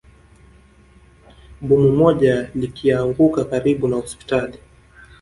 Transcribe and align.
Bomu 1.67 1.91
moja 1.95 2.49
likianguka 2.55 3.45
karibu 3.45 3.87
na 3.87 3.95
hospitali 3.97 4.59